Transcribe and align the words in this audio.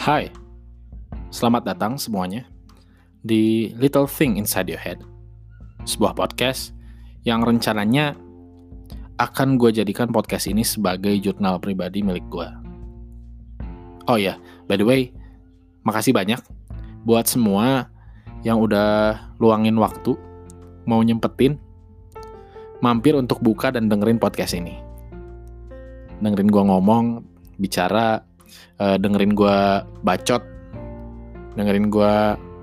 Hai, 0.00 0.32
selamat 1.28 1.76
datang 1.76 2.00
semuanya 2.00 2.48
di 3.20 3.68
Little 3.76 4.08
Thing 4.08 4.40
Inside 4.40 4.72
Your 4.72 4.80
Head, 4.80 5.04
sebuah 5.84 6.16
podcast 6.16 6.72
yang 7.28 7.44
rencananya 7.44 8.16
akan 9.20 9.60
gue 9.60 9.68
jadikan 9.68 10.08
podcast 10.08 10.48
ini 10.48 10.64
sebagai 10.64 11.12
jurnal 11.20 11.60
pribadi 11.60 12.00
milik 12.00 12.24
gue. 12.32 12.48
Oh 14.08 14.16
ya, 14.16 14.40
by 14.72 14.80
the 14.80 14.88
way, 14.88 15.12
makasih 15.84 16.16
banyak 16.16 16.40
buat 17.04 17.28
semua 17.28 17.92
yang 18.40 18.56
udah 18.56 19.20
luangin 19.36 19.76
waktu, 19.76 20.16
mau 20.88 21.04
nyempetin, 21.04 21.60
mampir 22.80 23.12
untuk 23.20 23.44
buka 23.44 23.68
dan 23.68 23.92
dengerin 23.92 24.16
podcast 24.16 24.56
ini. 24.56 24.80
Dengerin 26.24 26.48
gue 26.48 26.64
ngomong, 26.72 27.20
bicara, 27.60 28.29
uh, 28.80 28.96
dengerin 28.96 29.36
gue 29.36 29.56
bacot, 30.02 30.42
dengerin 31.54 31.92
gue 31.92 32.12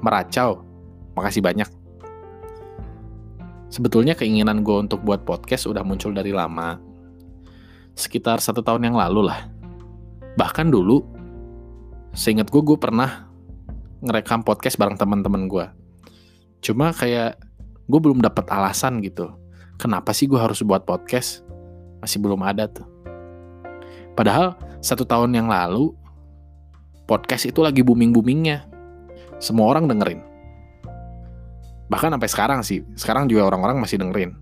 meracau. 0.02 0.66
Makasih 1.14 1.42
banyak. 1.46 1.70
Sebetulnya 3.68 4.18
keinginan 4.18 4.66
gue 4.66 4.78
untuk 4.90 5.04
buat 5.06 5.22
podcast 5.28 5.70
udah 5.70 5.86
muncul 5.86 6.14
dari 6.14 6.34
lama. 6.34 6.82
Sekitar 7.98 8.42
satu 8.42 8.62
tahun 8.62 8.90
yang 8.90 8.96
lalu 8.98 9.30
lah. 9.30 9.50
Bahkan 10.38 10.70
dulu, 10.70 11.02
seingat 12.14 12.54
gue, 12.54 12.62
gue 12.62 12.78
pernah 12.78 13.26
ngerekam 14.06 14.46
podcast 14.46 14.78
bareng 14.78 14.98
teman-teman 14.98 15.50
gue. 15.50 15.66
Cuma 16.62 16.94
kayak 16.94 17.42
gue 17.90 18.00
belum 18.00 18.22
dapat 18.22 18.46
alasan 18.54 19.02
gitu. 19.02 19.34
Kenapa 19.82 20.14
sih 20.14 20.30
gue 20.30 20.38
harus 20.38 20.62
buat 20.62 20.86
podcast? 20.86 21.42
Masih 22.02 22.22
belum 22.22 22.46
ada 22.46 22.70
tuh. 22.70 22.86
Padahal 24.14 24.58
satu 24.82 25.06
tahun 25.06 25.34
yang 25.34 25.50
lalu 25.50 25.94
podcast 27.08 27.48
itu 27.48 27.64
lagi 27.64 27.82
booming-boomingnya. 27.82 28.68
Semua 29.40 29.72
orang 29.72 29.88
dengerin. 29.88 30.22
Bahkan 31.88 32.20
sampai 32.20 32.30
sekarang 32.30 32.60
sih, 32.68 32.84
sekarang 33.00 33.32
juga 33.32 33.48
orang-orang 33.48 33.80
masih 33.80 33.98
dengerin. 33.98 34.36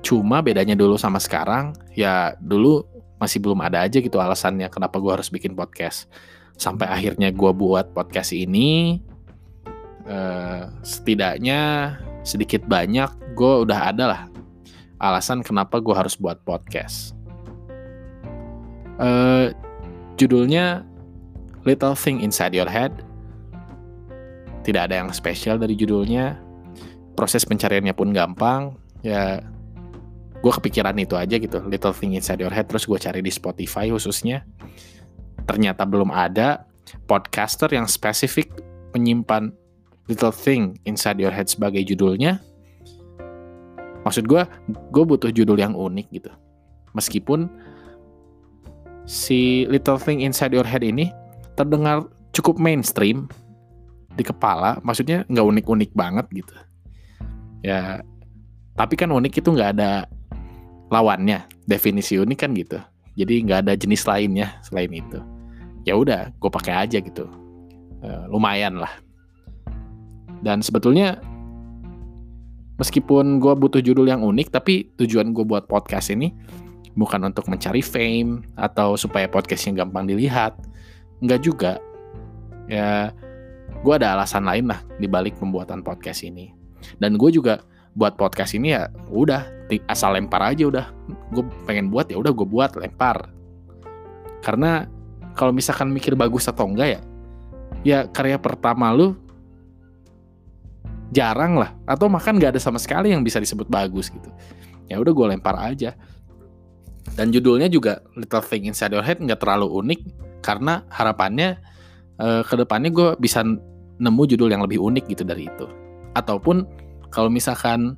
Cuma 0.00 0.40
bedanya 0.40 0.78
dulu 0.78 0.94
sama 0.94 1.18
sekarang, 1.18 1.74
ya 1.92 2.38
dulu 2.38 2.86
masih 3.20 3.42
belum 3.42 3.60
ada 3.60 3.84
aja 3.84 4.00
gitu 4.00 4.16
alasannya 4.16 4.70
kenapa 4.72 4.96
gue 5.02 5.12
harus 5.12 5.28
bikin 5.28 5.52
podcast. 5.58 6.06
Sampai 6.54 6.86
akhirnya 6.86 7.34
gue 7.34 7.52
buat 7.52 7.90
podcast 7.90 8.32
ini, 8.32 9.02
eh, 10.06 10.62
setidaknya 10.86 11.60
sedikit 12.22 12.64
banyak 12.64 13.34
gue 13.34 13.52
udah 13.66 13.80
ada 13.90 14.04
lah 14.06 14.22
alasan 15.00 15.40
kenapa 15.40 15.80
gue 15.80 15.96
harus 15.96 16.14
buat 16.14 16.38
podcast. 16.44 17.16
Uh, 19.00 19.48
judulnya 20.20 20.84
Little 21.64 21.96
Thing 21.96 22.24
Inside 22.24 22.56
Your 22.56 22.68
Head. 22.68 23.04
Tidak 24.64 24.82
ada 24.88 25.04
yang 25.04 25.10
spesial 25.12 25.56
dari 25.60 25.76
judulnya. 25.76 26.36
Proses 27.16 27.44
pencariannya 27.44 27.92
pun 27.92 28.12
gampang. 28.12 28.76
Ya, 29.04 29.44
gue 30.40 30.52
kepikiran 30.52 30.96
itu 30.96 31.16
aja 31.16 31.36
gitu. 31.36 31.60
Little 31.68 31.92
Thing 31.92 32.16
Inside 32.16 32.40
Your 32.40 32.52
Head. 32.52 32.68
Terus 32.72 32.88
gue 32.88 32.98
cari 33.00 33.20
di 33.20 33.32
Spotify 33.32 33.92
khususnya. 33.92 34.44
Ternyata 35.44 35.84
belum 35.84 36.12
ada 36.12 36.64
podcaster 37.04 37.68
yang 37.72 37.84
spesifik 37.88 38.50
menyimpan 38.96 39.52
Little 40.08 40.34
Thing 40.34 40.80
Inside 40.88 41.20
Your 41.20 41.32
Head 41.32 41.52
sebagai 41.52 41.84
judulnya. 41.84 42.40
Maksud 44.00 44.24
gue, 44.24 44.42
gue 44.90 45.04
butuh 45.04 45.28
judul 45.28 45.60
yang 45.60 45.76
unik 45.76 46.06
gitu. 46.08 46.32
Meskipun 46.96 47.52
si 49.04 49.68
Little 49.68 50.00
Thing 50.00 50.24
Inside 50.24 50.56
Your 50.56 50.64
Head 50.64 50.82
ini 50.82 51.12
terdengar 51.54 52.06
cukup 52.30 52.58
mainstream 52.62 53.26
di 54.14 54.22
kepala, 54.26 54.78
maksudnya 54.82 55.22
nggak 55.30 55.46
unik-unik 55.46 55.90
banget 55.94 56.26
gitu. 56.34 56.54
Ya, 57.60 58.00
tapi 58.74 58.96
kan 58.96 59.12
unik 59.12 59.44
itu 59.44 59.48
nggak 59.52 59.70
ada 59.78 60.08
lawannya, 60.90 61.46
definisi 61.68 62.18
unik 62.18 62.38
kan 62.38 62.50
gitu. 62.56 62.78
Jadi 63.14 63.34
nggak 63.46 63.68
ada 63.68 63.72
jenis 63.78 64.02
lainnya 64.06 64.58
selain 64.66 64.90
itu. 64.90 65.18
Ya 65.86 65.96
udah, 65.96 66.34
gue 66.36 66.50
pakai 66.50 66.74
aja 66.86 66.98
gitu. 67.00 67.26
E, 68.00 68.08
lumayan 68.28 68.80
lah. 68.80 68.90
Dan 70.40 70.64
sebetulnya 70.64 71.20
meskipun 72.80 73.38
gue 73.38 73.52
butuh 73.52 73.80
judul 73.84 74.08
yang 74.08 74.24
unik, 74.24 74.48
tapi 74.50 74.90
tujuan 74.96 75.36
gue 75.36 75.44
buat 75.44 75.68
podcast 75.68 76.12
ini 76.12 76.32
bukan 76.98 77.22
untuk 77.30 77.46
mencari 77.46 77.80
fame 77.84 78.42
atau 78.58 78.98
supaya 78.98 79.30
podcastnya 79.30 79.84
gampang 79.84 80.10
dilihat 80.10 80.58
Enggak 81.20 81.40
juga. 81.44 81.72
Ya 82.66 83.12
gue 83.80 83.94
ada 83.96 84.12
alasan 84.18 84.44
lain 84.44 84.68
lah 84.68 84.80
dibalik 85.00 85.36
pembuatan 85.36 85.80
podcast 85.84 86.24
ini. 86.24 86.52
Dan 86.96 87.16
gue 87.20 87.30
juga 87.32 87.60
buat 87.92 88.14
podcast 88.14 88.56
ini 88.56 88.72
ya 88.72 88.88
udah 89.12 89.68
asal 89.88 90.16
lempar 90.16 90.42
aja 90.44 90.66
udah. 90.66 90.86
Gue 91.32 91.44
pengen 91.68 91.92
buat 91.92 92.08
ya 92.08 92.16
udah 92.18 92.32
gue 92.32 92.48
buat 92.48 92.72
lempar. 92.76 93.28
Karena 94.40 94.88
kalau 95.36 95.52
misalkan 95.52 95.92
mikir 95.92 96.16
bagus 96.16 96.48
atau 96.48 96.66
enggak 96.66 96.98
ya 96.98 97.00
ya 97.80 97.98
karya 98.10 98.36
pertama 98.36 98.92
lu 98.92 99.16
jarang 101.12 101.60
lah. 101.60 101.76
Atau 101.84 102.08
makan 102.08 102.40
nggak 102.40 102.56
ada 102.56 102.62
sama 102.62 102.80
sekali 102.80 103.12
yang 103.12 103.20
bisa 103.20 103.36
disebut 103.40 103.68
bagus 103.68 104.08
gitu. 104.08 104.30
Ya 104.90 104.98
udah 104.98 105.12
gue 105.14 105.26
lempar 105.36 105.54
aja 105.60 105.94
dan 107.16 107.34
judulnya 107.34 107.68
juga 107.68 108.04
Little 108.14 108.44
Thing 108.44 108.68
Inside 108.70 108.94
Your 108.94 109.04
Head 109.04 109.20
nggak 109.20 109.40
terlalu 109.42 109.68
unik 109.68 110.00
karena 110.40 110.84
harapannya 110.88 111.60
uh, 112.20 112.42
ke 112.44 112.54
depannya 112.56 112.90
gue 112.92 113.08
bisa 113.20 113.44
nemu 114.00 114.22
judul 114.24 114.48
yang 114.48 114.64
lebih 114.64 114.80
unik 114.80 115.04
gitu 115.12 115.24
dari 115.24 115.48
itu. 115.48 115.66
Ataupun 116.16 116.64
kalau 117.12 117.28
misalkan 117.28 117.96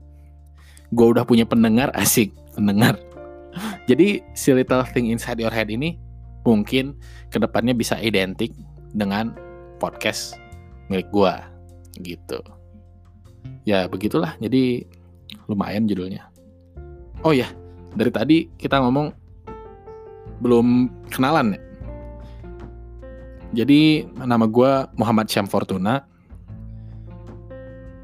gue 0.92 1.06
udah 1.06 1.22
punya 1.26 1.46
pendengar 1.46 1.92
asik 2.02 2.34
pendengar. 2.54 2.98
Jadi 3.84 4.24
si 4.32 4.48
Little 4.54 4.86
Thing 4.90 5.12
Inside 5.12 5.42
Your 5.44 5.52
Head 5.52 5.68
ini 5.68 6.00
mungkin 6.42 6.96
ke 7.30 7.38
depannya 7.38 7.76
bisa 7.76 8.00
identik 8.00 8.50
dengan 8.96 9.36
podcast 9.78 10.34
milik 10.88 11.06
gue 11.12 11.34
gitu. 12.00 12.40
Ya 13.68 13.86
begitulah. 13.86 14.34
Jadi 14.40 14.88
lumayan 15.46 15.86
judulnya. 15.86 16.26
Oh 17.22 17.30
ya, 17.30 17.46
dari 17.92 18.10
tadi 18.12 18.36
kita 18.56 18.80
ngomong 18.80 19.12
belum 20.42 20.90
kenalan 21.12 21.56
ya. 21.56 21.60
Jadi 23.52 24.08
nama 24.16 24.48
gue 24.48 24.72
Muhammad 24.96 25.28
Syam 25.28 25.44
Fortuna. 25.44 26.08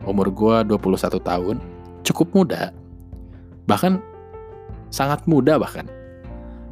Umur 0.04 0.28
gue 0.28 0.56
21 0.76 1.18
tahun. 1.24 1.56
Cukup 2.04 2.28
muda. 2.36 2.70
Bahkan 3.64 4.00
sangat 4.92 5.24
muda 5.24 5.56
bahkan. 5.56 5.88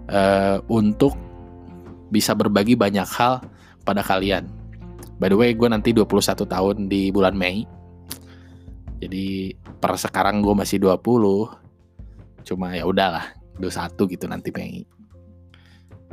Uh, 0.07 0.63
untuk 0.71 1.19
bisa 2.15 2.37
berbagi 2.37 2.79
banyak 2.79 3.09
hal 3.17 3.43
pada 3.83 4.05
kalian. 4.05 4.47
By 5.17 5.33
the 5.33 5.37
way, 5.41 5.57
gue 5.57 5.67
nanti 5.67 5.97
21 5.97 6.45
tahun 6.45 6.77
di 6.93 7.09
bulan 7.11 7.33
Mei. 7.33 7.65
Jadi 9.01 9.57
per 9.81 9.97
sekarang 9.97 10.45
gue 10.45 10.53
masih 10.53 10.81
20 10.85 11.66
cuma 12.47 12.79
ya 12.79 12.87
udahlah 12.87 13.35
21 13.59 14.13
gitu 14.15 14.25
nanti 14.31 14.55
Mei. 14.55 14.87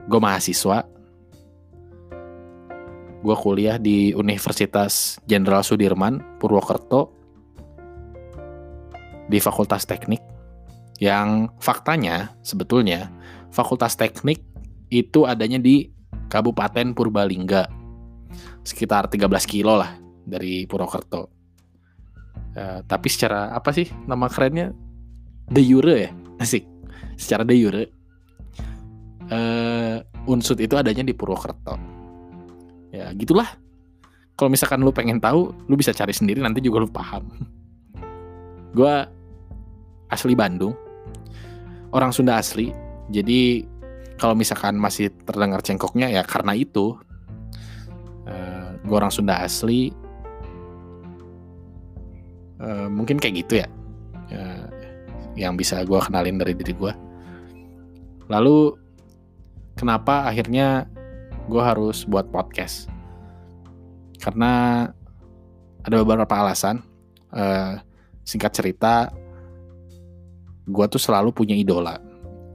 Gue 0.10 0.20
mahasiswa. 0.20 0.84
Gue 3.24 3.36
kuliah 3.40 3.80
di 3.80 4.12
Universitas 4.12 5.16
Jenderal 5.24 5.64
Sudirman 5.64 6.20
Purwokerto 6.44 7.16
di 9.32 9.40
Fakultas 9.40 9.88
Teknik. 9.88 10.20
Yang 11.00 11.52
faktanya 11.64 12.36
sebetulnya 12.44 13.08
Fakultas 13.48 13.96
Teknik 13.96 14.44
itu 14.92 15.24
adanya 15.24 15.62
di 15.62 15.88
Kabupaten 16.28 16.92
Purbalingga. 16.92 17.64
Sekitar 18.68 19.08
13 19.08 19.24
kilo 19.48 19.80
lah 19.80 19.96
dari 20.28 20.68
Purwokerto. 20.68 21.32
Uh, 22.54 22.86
tapi 22.86 23.08
secara 23.08 23.56
apa 23.56 23.72
sih 23.72 23.88
nama 24.06 24.28
kerennya? 24.28 24.76
De 25.44 25.60
jure 25.60 25.96
ya 26.00 26.12
asik. 26.44 26.68
Secara 27.16 27.48
de 27.48 27.56
jure 27.56 27.84
uh, 29.34 29.98
unsut 30.28 30.60
itu 30.60 30.76
adanya 30.76 31.06
di 31.06 31.14
Purwokerto. 31.16 31.76
Ya 32.92 33.12
gitulah. 33.16 33.48
Kalau 34.34 34.50
misalkan 34.50 34.82
lu 34.82 34.90
pengen 34.90 35.22
tahu 35.22 35.54
lu 35.70 35.78
bisa 35.78 35.94
cari 35.94 36.12
sendiri 36.12 36.42
nanti 36.42 36.60
juga 36.60 36.82
lu 36.82 36.90
paham. 36.90 37.30
Gue 38.74 38.94
asli 40.10 40.34
Bandung. 40.34 40.74
Orang 41.94 42.10
Sunda 42.10 42.42
asli. 42.42 42.74
Jadi 43.14 43.62
kalau 44.18 44.34
misalkan 44.34 44.78
masih 44.78 45.14
terdengar 45.26 45.62
cengkoknya 45.62 46.10
ya 46.10 46.22
karena 46.26 46.58
itu. 46.58 46.98
Uh, 48.24 48.32
eh, 48.34 48.70
gue 48.82 48.96
orang 48.98 49.14
Sunda 49.14 49.46
asli. 49.46 49.94
Uh, 52.64 52.88
mungkin 52.88 53.20
kayak 53.20 53.44
gitu 53.44 53.60
ya 53.60 53.68
yang 55.34 55.58
bisa 55.58 55.82
gue 55.84 56.00
kenalin 56.00 56.38
dari 56.40 56.54
diri 56.54 56.74
gue. 56.74 56.94
Lalu 58.30 58.78
kenapa 59.78 60.30
akhirnya 60.30 60.88
gue 61.50 61.64
harus 61.64 62.06
buat 62.06 62.30
podcast? 62.30 62.90
Karena 64.22 64.86
ada 65.84 65.96
beberapa 66.02 66.32
alasan. 66.40 66.82
Uh, 67.34 67.82
singkat 68.24 68.54
cerita 68.54 69.10
gue 70.70 70.86
tuh 70.88 71.02
selalu 71.02 71.34
punya 71.36 71.58
idola. 71.58 71.98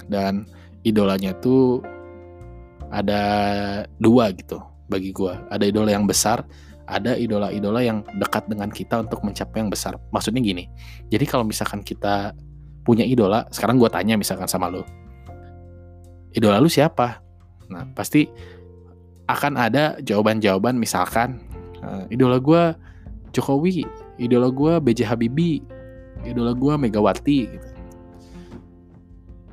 Dan 0.08 0.48
idolanya 0.86 1.36
tuh 1.36 1.82
ada 2.88 3.22
dua 4.00 4.32
gitu 4.32 4.56
bagi 4.88 5.12
gue 5.12 5.32
ada 5.52 5.64
idola 5.68 5.92
yang 5.92 6.08
besar 6.08 6.44
ada 6.88 7.12
idola-idola 7.20 7.84
yang 7.84 8.00
dekat 8.16 8.48
dengan 8.48 8.72
kita 8.72 9.04
untuk 9.04 9.20
mencapai 9.20 9.60
yang 9.60 9.68
besar. 9.68 10.00
Maksudnya 10.08 10.40
gini 10.40 10.64
jadi 11.12 11.24
kalau 11.28 11.44
misalkan 11.44 11.84
kita 11.84 12.32
punya 12.88 13.04
idola 13.04 13.44
sekarang 13.52 13.76
gue 13.76 13.90
tanya 13.92 14.16
misalkan 14.16 14.48
sama 14.48 14.72
lo 14.72 14.88
idola 16.32 16.60
lu 16.60 16.68
siapa? 16.68 17.20
Nah 17.68 17.84
pasti 17.92 18.28
akan 19.28 19.60
ada 19.60 20.00
jawaban-jawaban 20.00 20.76
misalkan 20.80 21.42
uh, 21.84 22.08
idola 22.08 22.40
gue 22.40 22.62
Jokowi 23.36 23.84
idola 24.16 24.48
gue 24.48 24.80
B.J. 24.80 25.04
Habibie 25.04 25.60
idola 26.24 26.52
gue 26.56 26.74
Megawati. 26.74 27.40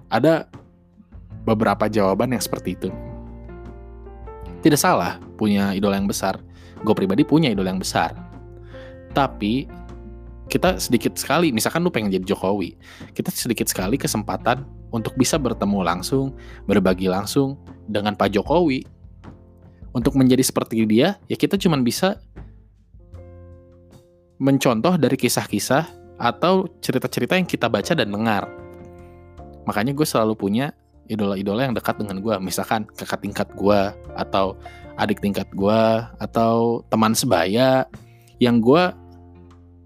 Ada 0.09 0.47
beberapa 1.43 1.91
jawaban 1.91 2.31
yang 2.33 2.41
seperti 2.41 2.77
itu. 2.77 2.89
Tidak 4.63 4.79
salah 4.79 5.19
punya 5.37 5.75
idola 5.75 5.99
yang 5.99 6.09
besar. 6.09 6.39
Gue 6.81 6.95
pribadi 6.95 7.21
punya 7.27 7.51
idola 7.51 7.69
yang 7.69 7.83
besar. 7.83 8.15
Tapi 9.11 9.67
kita 10.55 10.79
sedikit 10.79 11.19
sekali, 11.19 11.51
misalkan 11.51 11.83
lu 11.83 11.91
pengen 11.91 12.15
jadi 12.15 12.23
Jokowi, 12.23 12.79
kita 13.11 13.27
sedikit 13.27 13.67
sekali 13.67 13.99
kesempatan 13.99 14.63
untuk 14.95 15.11
bisa 15.19 15.35
bertemu 15.35 15.83
langsung, 15.83 16.31
berbagi 16.63 17.11
langsung 17.11 17.59
dengan 17.91 18.15
Pak 18.15 18.31
Jokowi. 18.31 18.87
Untuk 19.91 20.15
menjadi 20.15 20.43
seperti 20.43 20.87
dia, 20.87 21.19
ya 21.27 21.35
kita 21.35 21.59
cuma 21.59 21.75
bisa 21.83 22.23
mencontoh 24.39 24.95
dari 24.95 25.19
kisah-kisah 25.19 25.87
atau 26.15 26.71
cerita-cerita 26.79 27.35
yang 27.35 27.47
kita 27.47 27.67
baca 27.67 27.91
dan 27.91 28.07
dengar. 28.11 28.47
Makanya 29.67 29.91
gue 29.91 30.07
selalu 30.07 30.39
punya 30.39 30.71
idola-idola 31.11 31.67
yang 31.67 31.75
dekat 31.75 31.99
dengan 31.99 32.23
gue. 32.23 32.35
Misalkan 32.39 32.87
kakak 32.95 33.23
tingkat 33.23 33.47
gue, 33.55 33.79
atau 34.15 34.55
adik 34.95 35.19
tingkat 35.19 35.47
gue, 35.51 35.83
atau 36.19 36.83
teman 36.91 37.15
sebaya, 37.15 37.87
yang 38.39 38.59
gue 38.59 38.91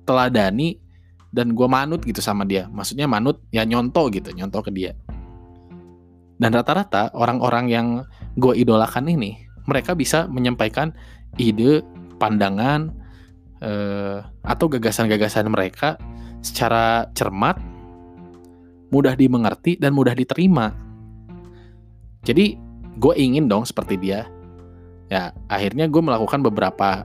teladani 0.10 0.82
dan 1.30 1.54
gue 1.54 1.68
manut 1.70 2.02
gitu 2.02 2.20
sama 2.20 2.42
dia. 2.50 2.66
Maksudnya 2.74 3.06
manut 3.06 3.46
ya 3.54 3.62
nyontoh 3.62 4.10
gitu, 4.10 4.34
nyontoh 4.34 4.66
ke 4.66 4.74
dia. 4.74 4.98
Dan 6.40 6.56
rata-rata 6.56 7.14
orang-orang 7.14 7.66
yang 7.70 7.88
gue 8.40 8.56
idolakan 8.58 9.12
ini, 9.12 9.38
mereka 9.68 9.94
bisa 9.94 10.26
menyampaikan 10.26 10.96
ide, 11.38 11.84
pandangan, 12.18 12.90
eh, 13.62 14.24
atau 14.48 14.66
gagasan-gagasan 14.72 15.52
mereka 15.52 16.00
secara 16.40 17.12
cermat, 17.14 17.60
mudah 18.90 19.14
dimengerti 19.14 19.78
dan 19.78 19.94
mudah 19.94 20.16
diterima. 20.16 20.74
Jadi 22.24 22.58
gue 22.98 23.14
ingin 23.20 23.52
dong 23.52 23.68
seperti 23.68 24.00
dia. 24.00 24.26
Ya 25.12 25.36
akhirnya 25.52 25.92
gue 25.92 26.02
melakukan 26.02 26.40
beberapa 26.42 27.04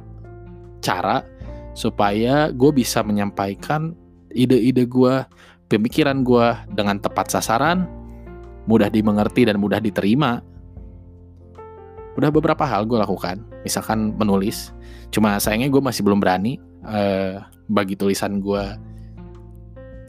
cara 0.84 1.26
supaya 1.74 2.48
gue 2.54 2.70
bisa 2.70 3.02
menyampaikan 3.02 3.92
ide-ide 4.34 4.86
gue, 4.86 5.14
pemikiran 5.70 6.22
gue 6.26 6.46
dengan 6.74 6.98
tepat 6.98 7.30
sasaran, 7.30 7.86
mudah 8.66 8.90
dimengerti 8.90 9.46
dan 9.46 9.58
mudah 9.58 9.78
diterima. 9.78 10.42
Udah 12.14 12.30
beberapa 12.30 12.62
hal 12.62 12.86
gue 12.86 12.98
lakukan, 12.98 13.42
misalkan 13.66 14.14
menulis. 14.14 14.70
Cuma 15.10 15.38
sayangnya 15.42 15.70
gue 15.70 15.82
masih 15.82 16.06
belum 16.06 16.22
berani 16.22 16.62
uh, 16.86 17.42
bagi 17.66 17.98
tulisan 17.98 18.38
gue 18.38 18.62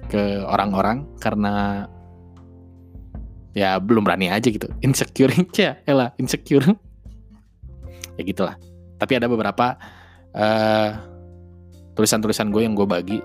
ke 0.05 0.45
orang-orang 0.45 1.01
karena 1.17 1.85
ya 3.55 3.79
belum 3.79 4.05
berani 4.05 4.29
aja 4.29 4.51
gitu 4.51 4.67
insecure 4.85 5.31
ya 5.55 5.79
elah 5.87 6.11
insecure 6.19 6.75
ya 8.19 8.21
gitulah 8.21 8.59
tapi 8.99 9.17
ada 9.17 9.31
beberapa 9.31 9.79
uh, 10.35 11.14
tulisan-tulisan 11.95 12.51
gue 12.51 12.61
yang 12.67 12.75
gue 12.75 12.87
bagi 12.87 13.19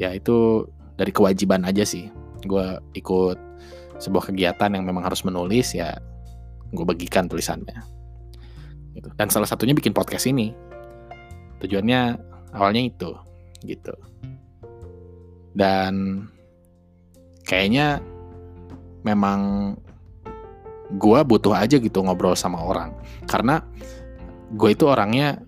ya 0.00 0.10
itu 0.16 0.66
dari 0.96 1.12
kewajiban 1.14 1.62
aja 1.62 1.84
sih. 1.86 2.08
Gue 2.42 2.80
ikut 2.96 3.38
sebuah 4.02 4.32
kegiatan 4.34 4.72
yang 4.74 4.82
memang 4.82 5.06
harus 5.06 5.22
menulis 5.22 5.76
ya 5.76 5.94
gue 6.72 6.84
bagikan 6.84 7.28
tulisannya. 7.28 8.02
Gitu. 8.92 9.08
dan 9.16 9.32
salah 9.32 9.48
satunya 9.48 9.72
bikin 9.72 9.96
podcast 9.96 10.28
ini. 10.28 10.52
Tujuannya 11.64 12.18
awalnya 12.52 12.82
itu 12.84 13.10
gitu. 13.64 13.94
Dan 15.56 16.26
kayaknya 17.48 18.04
memang 19.04 19.74
gue 20.92 21.20
butuh 21.24 21.56
aja 21.56 21.80
gitu 21.80 22.04
ngobrol 22.04 22.36
sama 22.36 22.60
orang. 22.60 22.92
Karena 23.24 23.64
gue 24.52 24.70
itu 24.76 24.84
orangnya 24.84 25.40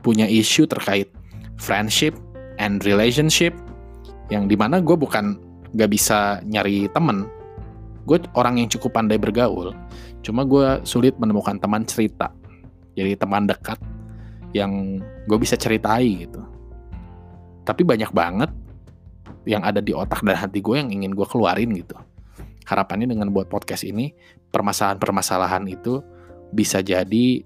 punya 0.00 0.26
isu 0.28 0.66
terkait 0.70 1.10
friendship 1.58 2.14
and 2.62 2.82
relationship 2.86 3.54
yang 4.28 4.46
di 4.46 4.54
mana 4.54 4.78
gue 4.78 4.94
bukan 4.94 5.40
gak 5.74 5.90
bisa 5.90 6.40
nyari 6.44 6.88
temen. 6.92 7.28
Gue 8.08 8.24
orang 8.32 8.56
yang 8.56 8.68
cukup 8.72 8.96
pandai 8.96 9.20
bergaul 9.20 9.76
cuma 10.24 10.42
gue 10.44 10.82
sulit 10.84 11.14
menemukan 11.16 11.56
teman 11.60 11.84
cerita. 11.86 12.32
Jadi 12.98 13.14
teman 13.14 13.46
dekat 13.46 13.78
yang 14.56 14.98
gue 15.28 15.38
bisa 15.38 15.54
ceritai 15.54 16.26
gitu. 16.26 16.42
Tapi 17.62 17.84
banyak 17.84 18.10
banget 18.10 18.50
yang 19.44 19.62
ada 19.64 19.78
di 19.80 19.92
otak 19.92 20.24
dan 20.24 20.36
hati 20.36 20.60
gue 20.60 20.76
yang 20.76 20.90
ingin 20.90 21.12
gue 21.14 21.26
keluarin 21.28 21.72
gitu. 21.76 21.94
Harapannya 22.68 23.08
dengan 23.08 23.32
buat 23.32 23.48
podcast 23.48 23.84
ini 23.84 24.12
permasalahan-permasalahan 24.52 25.64
itu 25.68 26.00
bisa 26.52 26.80
jadi 26.80 27.44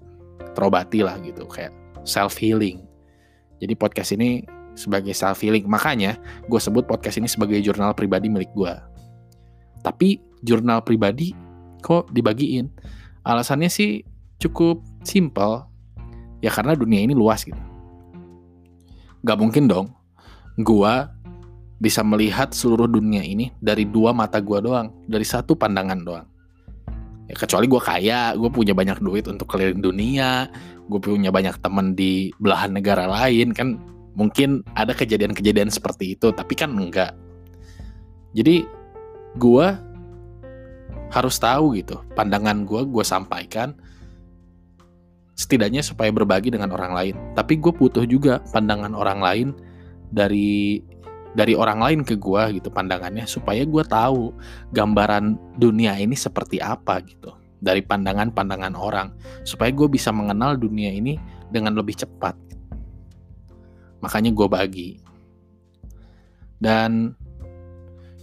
terobati 0.55 1.03
lah 1.03 1.19
gitu. 1.23 1.47
Kayak 1.47 1.82
self 2.03 2.39
healing 2.39 2.83
jadi 3.59 3.73
podcast 3.75 4.15
ini 4.15 4.43
sebagai 4.73 5.13
self 5.13 5.39
healing 5.39 5.67
makanya 5.69 6.19
gue 6.47 6.59
sebut 6.59 6.87
podcast 6.87 7.19
ini 7.21 7.27
sebagai 7.29 7.59
jurnal 7.61 7.93
pribadi 7.93 8.27
milik 8.31 8.51
gue 8.55 8.73
tapi 9.83 10.23
jurnal 10.43 10.81
pribadi 10.81 11.35
kok 11.83 12.07
dibagiin? 12.15 12.71
Alasannya 13.27 13.67
sih 13.67 14.07
cukup 14.39 14.79
simple. 15.03 15.67
Ya 16.39 16.51
karena 16.51 16.75
dunia 16.75 17.03
ini 17.03 17.11
luas 17.11 17.43
gitu. 17.43 17.59
Gak 19.23 19.39
mungkin 19.39 19.67
dong 19.67 19.87
gue 20.59 20.93
bisa 21.83 21.99
melihat 22.03 22.55
seluruh 22.55 22.87
dunia 22.87 23.19
ini 23.19 23.51
dari 23.59 23.83
dua 23.83 24.15
mata 24.15 24.39
gue 24.39 24.59
doang, 24.63 24.91
dari 25.07 25.27
satu 25.27 25.55
pandangan 25.55 25.99
doang. 25.99 26.27
Ya, 27.27 27.35
kecuali 27.39 27.65
gue 27.71 27.81
kaya, 27.81 28.35
gue 28.35 28.51
punya 28.51 28.75
banyak 28.75 28.99
duit 28.99 29.25
untuk 29.31 29.47
keliling 29.47 29.79
dunia, 29.79 30.51
gue 30.87 30.99
punya 30.99 31.31
banyak 31.31 31.59
teman 31.63 31.95
di 31.95 32.31
belahan 32.39 32.75
negara 32.75 33.07
lain, 33.07 33.55
kan 33.55 33.79
mungkin 34.13 34.61
ada 34.77 34.91
kejadian-kejadian 34.91 35.71
seperti 35.71 36.15
itu, 36.17 36.31
tapi 36.35 36.53
kan 36.53 36.73
enggak. 36.73 37.15
Jadi 38.33 38.65
gue 39.37 39.67
harus 41.13 41.35
tahu 41.37 41.77
gitu, 41.77 42.01
pandangan 42.17 42.65
gue 42.65 42.81
gue 42.89 43.05
sampaikan 43.05 43.77
setidaknya 45.33 45.81
supaya 45.81 46.09
berbagi 46.13 46.53
dengan 46.53 46.73
orang 46.73 46.93
lain. 46.93 47.15
Tapi 47.33 47.57
gue 47.57 47.73
butuh 47.73 48.05
juga 48.05 48.41
pandangan 48.53 48.93
orang 48.93 49.19
lain 49.21 49.47
dari 50.13 50.81
dari 51.33 51.57
orang 51.57 51.81
lain 51.81 51.99
ke 52.05 52.13
gue 52.13 52.61
gitu 52.61 52.69
pandangannya 52.69 53.25
supaya 53.25 53.65
gue 53.65 53.83
tahu 53.83 54.29
gambaran 54.69 55.57
dunia 55.57 55.97
ini 55.97 56.13
seperti 56.13 56.61
apa 56.61 57.01
gitu 57.01 57.33
dari 57.63 57.79
pandangan-pandangan 57.79 58.75
orang 58.75 59.15
supaya 59.47 59.71
gue 59.71 59.87
bisa 59.87 60.11
mengenal 60.11 60.59
dunia 60.59 60.91
ini 60.91 61.15
dengan 61.47 61.79
lebih 61.79 61.95
cepat. 61.95 62.35
Makanya 64.03 64.35
gue 64.35 64.47
bagi. 64.51 64.89
Dan 66.59 67.15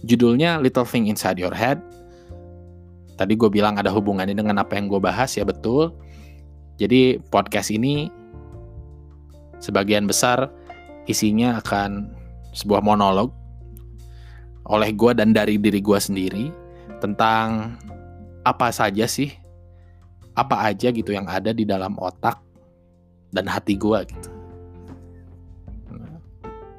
judulnya 0.05 0.61
Little 0.61 0.85
Thing 0.85 1.09
Inside 1.09 1.41
Your 1.41 1.57
Head. 1.57 1.81
Tadi 3.17 3.33
gue 3.33 3.49
bilang 3.49 3.81
ada 3.81 3.89
hubungannya 3.89 4.37
dengan 4.37 4.61
apa 4.61 4.77
yang 4.77 4.85
gue 4.85 5.01
bahas 5.01 5.33
ya 5.33 5.41
betul. 5.41 5.97
Jadi 6.77 7.17
podcast 7.33 7.73
ini 7.73 8.13
sebagian 9.57 10.05
besar 10.05 10.49
isinya 11.09 11.57
akan 11.61 12.13
sebuah 12.53 12.81
monolog 12.81 13.33
oleh 14.69 14.93
gue 14.93 15.11
dan 15.17 15.33
dari 15.33 15.57
diri 15.57 15.81
gue 15.81 15.97
sendiri 15.97 16.45
tentang 17.01 17.77
apa 18.41 18.73
saja 18.73 19.05
sih? 19.05 19.33
Apa 20.33 20.71
aja 20.71 20.89
gitu 20.89 21.11
yang 21.11 21.27
ada 21.27 21.51
di 21.51 21.67
dalam 21.67 21.99
otak 21.99 22.39
dan 23.31 23.47
hati 23.47 23.75
gue 23.75 23.99
gitu. 24.07 24.29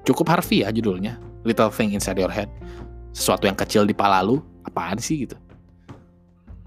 Cukup 0.02 0.26
harfiah 0.34 0.74
judulnya. 0.74 1.18
Little 1.42 1.70
Thing 1.74 1.94
Inside 1.94 2.22
Your 2.22 2.30
Head. 2.30 2.50
Sesuatu 3.14 3.46
yang 3.46 3.58
kecil 3.58 3.86
di 3.86 3.94
pala 3.94 4.22
lu 4.22 4.42
apaan 4.66 4.98
sih 4.98 5.26
gitu? 5.26 5.36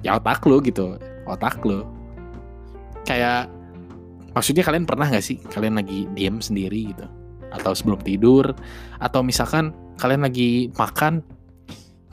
Ya 0.03 0.15
otak 0.15 0.43
lu 0.45 0.61
gitu 0.63 0.95
otak 1.25 1.59
lu. 1.65 1.83
Kayak 3.03 3.49
maksudnya 4.31 4.63
kalian 4.63 4.85
pernah 4.87 5.09
nggak 5.09 5.25
sih? 5.25 5.41
Kalian 5.51 5.79
lagi 5.79 6.07
diem 6.13 6.39
sendiri 6.39 6.95
gitu. 6.95 7.05
Atau 7.51 7.71
sebelum 7.75 7.99
tidur 8.03 8.51
atau 8.99 9.23
misalkan 9.23 9.71
kalian 9.99 10.27
lagi 10.27 10.71
makan 10.75 11.23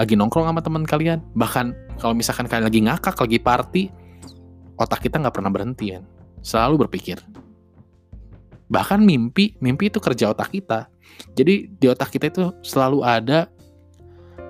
lagi 0.02 0.18
nongkrong 0.18 0.50
sama 0.50 0.58
teman 0.58 0.82
kalian. 0.82 1.22
Bahkan 1.38 1.98
kalau 2.02 2.14
misalkan 2.18 2.50
kalian 2.50 2.66
lagi 2.66 2.80
ngakak 2.82 3.14
lagi 3.14 3.38
party 3.38 3.82
otak 4.74 5.06
kita 5.06 5.22
nggak 5.22 5.34
pernah 5.38 5.50
berhenti 5.54 5.94
kan? 5.94 6.02
Selalu 6.42 6.86
berpikir. 6.86 7.22
Bahkan 8.66 8.98
mimpi 8.98 9.54
mimpi 9.62 9.94
itu 9.94 10.02
kerja 10.02 10.34
otak 10.34 10.50
kita. 10.50 10.90
Jadi 11.38 11.70
di 11.70 11.86
otak 11.86 12.10
kita 12.10 12.26
itu 12.34 12.50
selalu 12.66 13.06
ada 13.06 13.46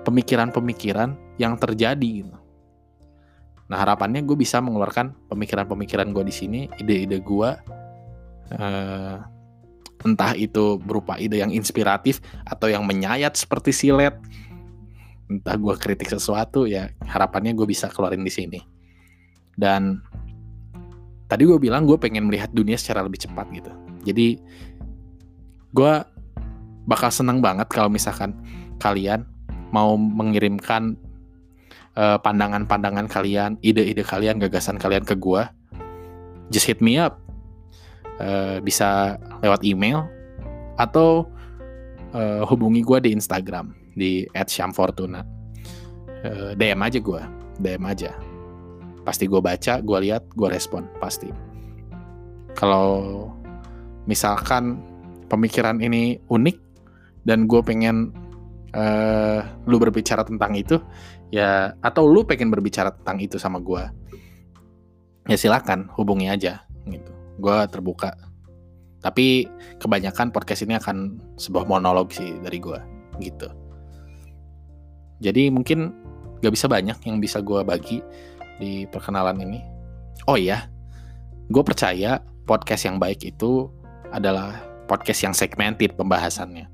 pemikiran-pemikiran 0.03 1.13
yang 1.37 1.53
terjadi 1.55 2.09
gitu. 2.25 2.33
Nah 3.69 3.77
harapannya 3.79 4.25
gue 4.25 4.37
bisa 4.37 4.59
mengeluarkan 4.59 5.13
pemikiran-pemikiran 5.31 6.11
gue 6.11 6.23
di 6.27 6.33
sini, 6.33 6.59
ide-ide 6.77 7.23
gue, 7.23 7.49
uh, 8.53 9.17
entah 10.03 10.33
itu 10.35 10.77
berupa 10.83 11.15
ide 11.17 11.39
yang 11.39 11.49
inspiratif 11.49 12.19
atau 12.43 12.67
yang 12.67 12.83
menyayat 12.83 13.33
seperti 13.33 13.71
silet, 13.71 14.13
entah 15.39 15.57
gue 15.57 15.73
kritik 15.77 16.09
sesuatu 16.09 16.69
ya 16.69 16.91
harapannya 17.05 17.57
gue 17.57 17.65
bisa 17.65 17.89
keluarin 17.89 18.21
di 18.21 18.33
sini. 18.33 18.59
Dan 19.53 20.01
tadi 21.29 21.45
gue 21.45 21.57
bilang 21.57 21.85
gue 21.89 21.97
pengen 21.97 22.29
melihat 22.29 22.53
dunia 22.53 22.77
secara 22.77 23.01
lebih 23.05 23.21
cepat 23.21 23.49
gitu. 23.53 23.71
Jadi 24.05 24.37
gue 25.73 25.93
bakal 26.85 27.09
senang 27.09 27.39
banget 27.39 27.69
kalau 27.71 27.89
misalkan 27.89 28.35
kalian 28.77 29.25
mau 29.73 29.97
mengirimkan 29.97 30.99
pandangan 31.93 32.65
pandangan-pandangan 32.65 33.05
kalian, 33.05 33.51
ide-ide 33.61 34.01
kalian, 34.01 34.41
gagasan 34.41 34.81
kalian 34.81 35.05
ke 35.05 35.13
gue, 35.13 35.45
just 36.49 36.65
hit 36.65 36.81
me 36.81 36.97
up. 36.97 37.21
Uh, 38.21 38.61
bisa 38.61 39.17
lewat 39.41 39.65
email 39.65 40.05
atau 40.77 41.25
uh, 42.13 42.45
hubungi 42.45 42.85
gue 42.85 43.09
di 43.09 43.09
Instagram 43.17 43.73
di 43.93 44.25
@syamfortuna. 44.33 45.21
Uh, 46.23 46.51
DM 46.55 46.79
aja 46.79 46.99
gue, 46.99 47.21
DM 47.59 47.83
aja. 47.87 48.11
Pasti 49.03 49.27
gue 49.27 49.41
baca, 49.43 49.83
gue 49.83 49.97
lihat, 50.07 50.23
gue 50.33 50.47
respon 50.47 50.87
pasti. 50.97 51.27
Kalau 52.55 53.27
misalkan 54.07 54.79
pemikiran 55.27 55.83
ini 55.83 56.21
unik 56.31 56.57
dan 57.27 57.49
gue 57.49 57.59
pengen 57.65 58.15
uh, 58.71 59.43
lu 59.67 59.75
berbicara 59.81 60.23
tentang 60.23 60.55
itu, 60.55 60.79
ya 61.33 61.73
atau 61.81 62.05
lu 62.05 62.21
pengen 62.21 62.53
berbicara 62.53 62.93
tentang 62.93 63.17
itu 63.17 63.41
sama 63.41 63.57
gue 63.57 63.81
ya 65.25 65.33
silakan 65.33 65.89
hubungi 65.95 66.29
aja 66.29 66.61
gitu 66.85 67.09
gue 67.41 67.57
terbuka 67.73 68.13
tapi 69.01 69.49
kebanyakan 69.81 70.29
podcast 70.29 70.61
ini 70.61 70.77
akan 70.77 71.17
sebuah 71.41 71.65
monolog 71.65 72.13
sih 72.13 72.37
dari 72.45 72.61
gue 72.61 72.79
gitu 73.17 73.49
jadi 75.23 75.47
mungkin 75.47 75.95
gak 76.43 76.51
bisa 76.51 76.67
banyak 76.67 76.99
yang 77.07 77.23
bisa 77.23 77.39
gue 77.39 77.63
bagi 77.63 78.03
di 78.59 78.83
perkenalan 78.91 79.39
ini 79.39 79.63
oh 80.27 80.35
iya 80.35 80.67
gue 81.47 81.63
percaya 81.63 82.19
podcast 82.43 82.83
yang 82.91 82.99
baik 82.99 83.23
itu 83.23 83.71
adalah 84.11 84.59
podcast 84.91 85.23
yang 85.23 85.33
segmented 85.33 85.95
pembahasannya 85.95 86.67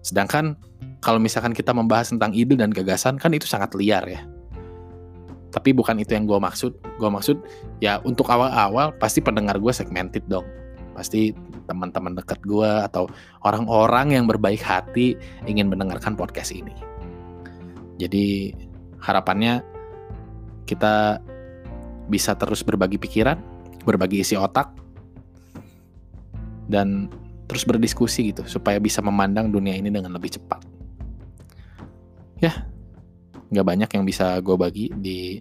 sedangkan 0.00 0.56
kalau 1.02 1.18
misalkan 1.18 1.50
kita 1.50 1.74
membahas 1.74 2.14
tentang 2.14 2.30
ide 2.30 2.54
dan 2.54 2.70
gagasan 2.70 3.18
kan 3.18 3.34
itu 3.34 3.44
sangat 3.44 3.74
liar 3.74 4.06
ya. 4.06 4.22
Tapi 5.52 5.74
bukan 5.74 5.98
itu 5.98 6.14
yang 6.14 6.24
gue 6.30 6.38
maksud. 6.38 6.78
Gue 6.96 7.10
maksud 7.10 7.42
ya 7.82 7.98
untuk 8.06 8.30
awal-awal 8.30 8.94
pasti 8.96 9.18
pendengar 9.18 9.58
gue 9.58 9.74
segmented 9.74 10.24
dong. 10.30 10.46
Pasti 10.94 11.34
teman-teman 11.66 12.14
dekat 12.14 12.38
gue 12.46 12.70
atau 12.86 13.10
orang-orang 13.42 14.14
yang 14.16 14.24
berbaik 14.30 14.62
hati 14.62 15.18
ingin 15.44 15.68
mendengarkan 15.68 16.14
podcast 16.14 16.54
ini. 16.54 16.72
Jadi 18.00 18.54
harapannya 19.02 19.60
kita 20.64 21.18
bisa 22.08 22.34
terus 22.38 22.62
berbagi 22.62 22.96
pikiran, 22.96 23.38
berbagi 23.84 24.22
isi 24.22 24.38
otak, 24.38 24.72
dan 26.70 27.10
terus 27.50 27.68
berdiskusi 27.68 28.32
gitu 28.32 28.48
supaya 28.48 28.80
bisa 28.80 29.04
memandang 29.04 29.52
dunia 29.52 29.76
ini 29.76 29.92
dengan 29.92 30.16
lebih 30.16 30.40
cepat. 30.40 30.64
Ya 32.40 32.66
nggak 33.52 33.66
banyak 33.68 33.90
yang 33.92 34.04
bisa 34.08 34.40
gue 34.40 34.56
bagi 34.56 34.88
di 34.96 35.36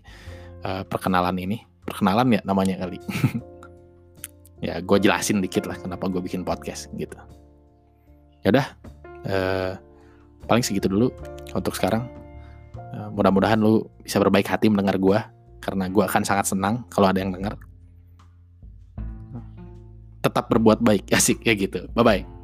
uh, 0.67 0.83
perkenalan 0.83 1.39
ini. 1.39 1.63
Perkenalan 1.87 2.27
ya 2.35 2.41
namanya 2.43 2.75
kali. 2.83 2.99
Ya 4.61 4.77
gue 4.77 4.93
jelasin 5.01 5.41
dikit 5.41 5.65
lah 5.65 5.73
kenapa 5.73 6.05
gue 6.05 6.21
bikin 6.21 6.45
podcast 6.45 6.85
gitu. 6.93 7.17
Ya 8.45 8.53
udah 8.53 8.67
uh, 9.25 9.73
paling 10.45 10.61
segitu 10.61 10.85
dulu 10.85 11.09
untuk 11.57 11.73
sekarang 11.73 12.05
mudah-mudahan 12.91 13.59
lu 13.59 13.87
bisa 14.03 14.19
berbaik 14.19 14.47
hati 14.47 14.67
mendengar 14.67 14.99
gue 14.99 15.19
karena 15.61 15.87
gue 15.87 16.03
akan 16.03 16.23
sangat 16.25 16.51
senang 16.51 16.83
kalau 16.91 17.07
ada 17.07 17.21
yang 17.21 17.31
dengar 17.31 17.55
tetap 20.21 20.47
berbuat 20.53 20.85
baik 20.85 21.09
asik 21.17 21.41
ya 21.41 21.57
gitu. 21.57 21.89
Bye 21.97 22.05
bye 22.05 22.40